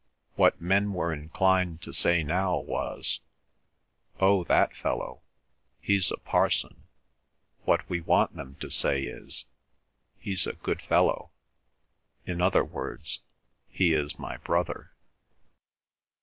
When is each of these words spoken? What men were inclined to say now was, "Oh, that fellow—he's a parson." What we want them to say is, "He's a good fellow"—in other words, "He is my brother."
What 0.33 0.59
men 0.59 0.93
were 0.93 1.13
inclined 1.13 1.83
to 1.83 1.93
say 1.93 2.23
now 2.23 2.57
was, 2.57 3.19
"Oh, 4.19 4.43
that 4.45 4.75
fellow—he's 4.75 6.11
a 6.11 6.17
parson." 6.17 6.85
What 7.65 7.87
we 7.87 8.01
want 8.01 8.35
them 8.35 8.55
to 8.61 8.71
say 8.71 9.03
is, 9.03 9.45
"He's 10.17 10.47
a 10.47 10.53
good 10.53 10.81
fellow"—in 10.81 12.41
other 12.41 12.65
words, 12.65 13.19
"He 13.69 13.93
is 13.93 14.17
my 14.17 14.37
brother." 14.37 14.91